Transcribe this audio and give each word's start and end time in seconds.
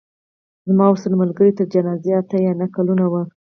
زما 0.67 0.85
ورسره 0.89 1.15
ملګرۍ 1.21 1.51
تر 1.59 1.65
جنازې 1.73 2.11
اته 2.21 2.37
یا 2.45 2.53
نهه 2.59 2.67
کلونه 2.75 3.05
وه. 3.11 3.21